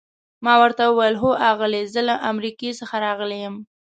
[0.45, 3.55] ما ورته وویل: هو آغلې، زه له امریکا څخه راغلی یم.